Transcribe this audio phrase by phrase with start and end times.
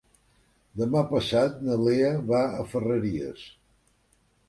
[0.81, 3.49] Demà passat na Lea va a Ferreries.